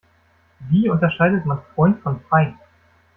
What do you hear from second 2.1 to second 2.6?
Feind?